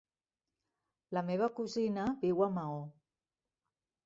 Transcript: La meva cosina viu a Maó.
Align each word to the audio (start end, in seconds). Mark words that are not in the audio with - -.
La 1.17 1.23
meva 1.27 1.49
cosina 1.59 2.07
viu 2.25 2.43
a 2.47 2.49
Maó. 2.57 2.81